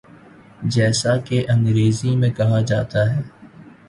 [0.65, 3.21] جیسا کہ انگریزی میں کہا جاتا ہے۔